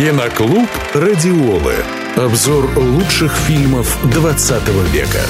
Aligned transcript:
Киноклуб 0.00 0.66
«Радиолы». 0.94 1.74
Обзор 2.16 2.70
лучших 2.78 3.30
фильмов 3.36 3.98
20 4.10 4.68
века. 4.94 5.20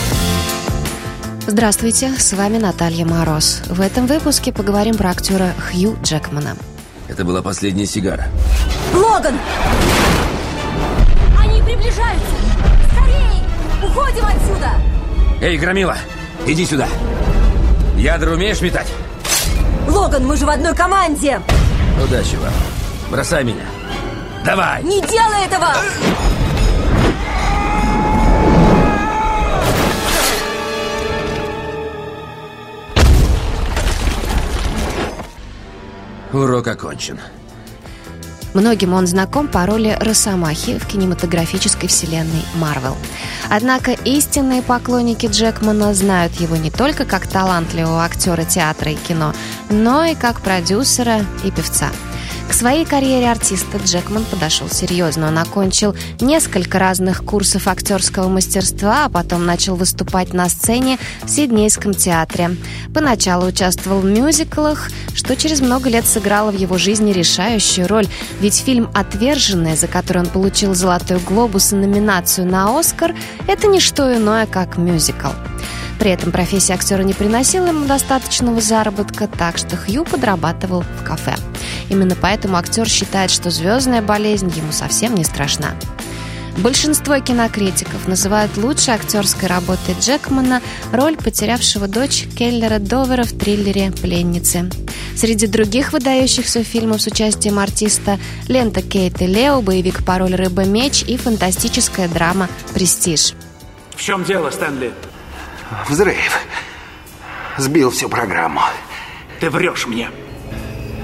Здравствуйте, 1.48 2.12
с 2.16 2.32
вами 2.34 2.58
Наталья 2.58 3.04
Мороз. 3.04 3.62
В 3.66 3.80
этом 3.80 4.06
выпуске 4.06 4.52
поговорим 4.52 4.94
про 4.94 5.10
актера 5.10 5.54
Хью 5.58 5.98
Джекмана. 6.04 6.56
Это 7.08 7.24
была 7.24 7.42
последняя 7.42 7.84
сигара. 7.84 8.28
Логан! 8.94 9.34
Они 11.36 11.60
приближаются! 11.62 12.36
Скорей! 12.92 13.42
Уходим 13.82 14.24
отсюда! 14.24 14.70
Эй, 15.40 15.58
Громила, 15.58 15.96
иди 16.46 16.64
сюда. 16.64 16.86
Ядра 17.96 18.30
умеешь 18.30 18.60
метать? 18.60 18.86
Логан, 19.88 20.24
мы 20.24 20.36
же 20.36 20.46
в 20.46 20.48
одной 20.48 20.76
команде! 20.76 21.40
Удачи 22.00 22.36
вам. 22.36 22.52
Бросай 23.10 23.42
меня. 23.42 23.64
Давай! 24.44 24.82
Не 24.82 25.02
делай 25.02 25.44
этого! 25.44 25.68
Урок 36.32 36.68
окончен. 36.68 37.18
Многим 38.54 38.94
он 38.94 39.06
знаком 39.06 39.46
по 39.46 39.66
роли 39.66 39.96
Росомахи 40.00 40.78
в 40.78 40.86
кинематографической 40.86 41.88
вселенной 41.88 42.44
Марвел. 42.54 42.96
Однако 43.50 43.92
истинные 43.92 44.62
поклонники 44.62 45.26
Джекмана 45.26 45.92
знают 45.92 46.34
его 46.34 46.56
не 46.56 46.70
только 46.70 47.04
как 47.04 47.26
талантливого 47.26 48.04
актера 48.04 48.44
театра 48.44 48.90
и 48.90 48.96
кино, 48.96 49.34
но 49.68 50.04
и 50.04 50.14
как 50.14 50.40
продюсера 50.40 51.26
и 51.44 51.50
певца– 51.50 51.90
к 52.50 52.52
своей 52.52 52.84
карьере 52.84 53.30
артиста 53.30 53.78
Джекман 53.78 54.24
подошел 54.24 54.68
серьезно. 54.68 55.28
Он 55.28 55.38
окончил 55.38 55.94
несколько 56.20 56.80
разных 56.80 57.24
курсов 57.24 57.68
актерского 57.68 58.28
мастерства, 58.28 59.04
а 59.04 59.08
потом 59.08 59.46
начал 59.46 59.76
выступать 59.76 60.32
на 60.32 60.48
сцене 60.48 60.98
в 61.22 61.30
Сиднейском 61.30 61.94
театре. 61.94 62.56
Поначалу 62.92 63.46
участвовал 63.46 64.00
в 64.00 64.04
мюзиклах, 64.04 64.90
что 65.14 65.36
через 65.36 65.60
много 65.60 65.88
лет 65.88 66.04
сыграло 66.06 66.50
в 66.50 66.58
его 66.58 66.76
жизни 66.76 67.12
решающую 67.12 67.86
роль. 67.86 68.08
Ведь 68.40 68.56
фильм 68.56 68.90
«Отверженные», 68.94 69.76
за 69.76 69.86
который 69.86 70.22
он 70.22 70.28
получил 70.28 70.74
«Золотой 70.74 71.20
глобус» 71.20 71.72
и 71.72 71.76
номинацию 71.76 72.48
на 72.48 72.76
«Оскар», 72.76 73.14
это 73.46 73.68
не 73.68 73.78
что 73.78 74.12
иное, 74.12 74.46
как 74.46 74.76
мюзикл. 74.76 75.28
При 76.00 76.10
этом 76.10 76.32
профессия 76.32 76.74
актера 76.74 77.02
не 77.02 77.12
приносила 77.12 77.66
ему 77.66 77.86
достаточного 77.86 78.60
заработка, 78.60 79.28
так 79.28 79.56
что 79.56 79.76
Хью 79.76 80.04
подрабатывал 80.04 80.82
в 81.00 81.04
кафе. 81.04 81.36
Именно 81.90 82.16
поэтому 82.16 82.56
актер 82.56 82.88
считает, 82.88 83.30
что 83.30 83.50
звездная 83.50 84.00
болезнь 84.00 84.50
ему 84.56 84.72
совсем 84.72 85.14
не 85.14 85.24
страшна. 85.24 85.74
Большинство 86.56 87.18
кинокритиков 87.18 88.06
называют 88.06 88.56
лучшей 88.56 88.94
актерской 88.94 89.48
работой 89.48 89.94
Джекмана 90.00 90.60
роль 90.92 91.16
потерявшего 91.16 91.86
дочь 91.86 92.26
Келлера 92.36 92.78
Довера 92.78 93.24
в 93.24 93.32
триллере 93.32 93.92
«Пленницы». 93.92 94.70
Среди 95.16 95.46
других 95.46 95.92
выдающихся 95.92 96.64
фильмов 96.64 97.02
с 97.02 97.06
участием 97.06 97.58
артиста 97.58 98.18
лента 98.48 98.82
Кейт 98.82 99.20
и 99.20 99.26
Лео, 99.26 99.60
боевик 99.60 100.04
«Пароль 100.04 100.34
рыба-меч» 100.34 101.02
и 101.02 101.16
фантастическая 101.16 102.08
драма 102.08 102.48
«Престиж». 102.74 103.34
В 103.94 104.02
чем 104.02 104.24
дело, 104.24 104.50
Стэнли? 104.50 104.92
Взрыв. 105.88 106.40
Сбил 107.58 107.90
всю 107.90 108.08
программу. 108.08 108.62
Ты 109.40 109.50
врешь 109.50 109.86
мне. 109.86 110.10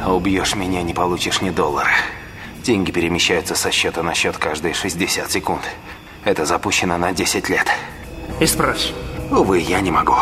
Убьешь 0.05 0.55
меня, 0.55 0.83
не 0.83 0.93
получишь 0.93 1.41
ни 1.41 1.51
доллара. 1.51 1.91
Деньги 2.63 2.91
перемещаются 2.91 3.55
со 3.55 3.71
счета 3.71 4.03
на 4.03 4.13
счет 4.15 4.37
каждые 4.39 4.75
60 4.75 5.31
секунд. 5.31 5.63
Это 6.25 6.45
запущено 6.45 6.99
на 6.99 7.13
10 7.13 7.49
лет. 7.49 7.67
Исправь. 8.41 8.93
Увы, 9.31 9.61
я 9.61 9.81
не 9.81 9.91
могу. 9.91 10.17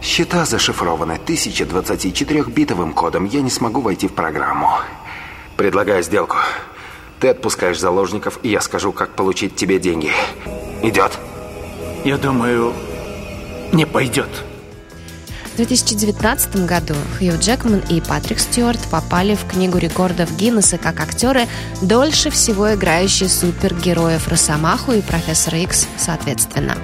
Счета 0.00 0.44
зашифрованы 0.44 1.18
1024-битовым 1.26 2.94
кодом. 2.94 3.24
Я 3.24 3.42
не 3.42 3.50
смогу 3.50 3.80
войти 3.80 4.08
в 4.08 4.14
программу. 4.14 4.78
Предлагаю 5.56 6.02
сделку. 6.02 6.36
Ты 7.18 7.28
отпускаешь 7.28 7.78
заложников, 7.78 8.38
и 8.42 8.48
я 8.48 8.60
скажу, 8.60 8.92
как 8.92 9.10
получить 9.10 9.56
тебе 9.56 9.78
деньги. 9.78 10.10
Идет? 10.82 11.18
Я 12.04 12.16
думаю, 12.16 12.72
не 13.72 13.84
пойдет. 13.84 14.30
В 15.60 15.62
2019 15.62 16.64
году 16.64 16.94
Хью 17.18 17.38
Джекман 17.38 17.82
и 17.90 18.00
Патрик 18.00 18.38
Стюарт 18.38 18.80
попали 18.90 19.34
в 19.34 19.44
Книгу 19.44 19.76
рекордов 19.76 20.34
Гиннесса 20.34 20.78
как 20.78 21.00
актеры, 21.00 21.46
дольше 21.82 22.30
всего 22.30 22.72
играющие 22.72 23.28
супергероев 23.28 24.26
Росомаху 24.26 24.92
и 24.92 25.02
Профессора 25.02 25.58
Икс 25.58 25.86
соответственно. 25.98 26.78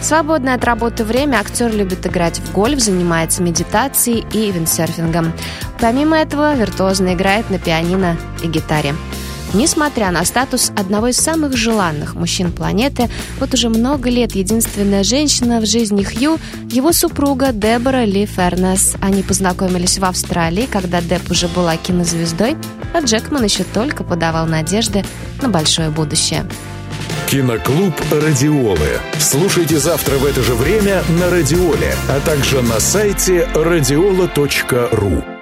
В 0.00 0.04
свободное 0.06 0.54
от 0.54 0.64
работы 0.64 1.04
время 1.04 1.36
актер 1.36 1.70
любит 1.70 2.06
играть 2.06 2.38
в 2.38 2.52
гольф, 2.52 2.80
занимается 2.80 3.42
медитацией 3.42 4.24
и 4.32 4.50
виндсерфингом. 4.50 5.34
Помимо 5.78 6.16
этого, 6.16 6.54
виртуозно 6.54 7.12
играет 7.12 7.50
на 7.50 7.58
пианино 7.58 8.16
и 8.42 8.46
гитаре. 8.46 8.94
Несмотря 9.56 10.10
на 10.10 10.22
статус 10.26 10.70
одного 10.76 11.06
из 11.06 11.16
самых 11.16 11.56
желанных 11.56 12.14
мужчин 12.14 12.52
планеты, 12.52 13.08
вот 13.40 13.54
уже 13.54 13.70
много 13.70 14.10
лет 14.10 14.34
единственная 14.34 15.02
женщина 15.02 15.60
в 15.60 15.66
жизни 15.66 16.02
Хью– 16.04 16.38
его 16.70 16.92
супруга 16.92 17.52
Дебора 17.52 18.04
Ли 18.04 18.26
Фернес. 18.26 18.96
Они 19.00 19.22
познакомились 19.22 19.98
в 19.98 20.04
Австралии, 20.04 20.68
когда 20.70 21.00
Деб 21.00 21.30
уже 21.30 21.48
была 21.48 21.78
кинозвездой, 21.78 22.54
а 22.92 23.00
Джекман 23.00 23.44
еще 23.44 23.64
только 23.64 24.04
подавал 24.04 24.44
надежды 24.44 25.06
на 25.40 25.48
большое 25.48 25.88
будущее. 25.88 26.44
Киноклуб 27.30 27.94
«Радиолы». 28.12 29.00
Слушайте 29.18 29.78
завтра 29.78 30.18
в 30.18 30.26
это 30.26 30.42
же 30.42 30.54
время 30.54 31.02
на 31.18 31.30
«Радиоле», 31.30 31.94
а 32.10 32.20
также 32.20 32.60
на 32.60 32.78
сайте 32.78 33.48
радиола.ру. 33.54 35.35